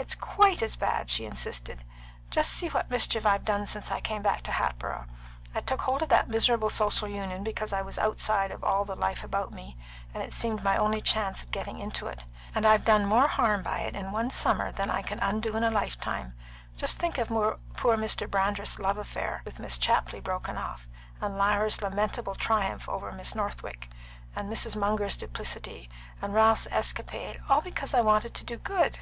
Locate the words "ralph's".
26.32-26.66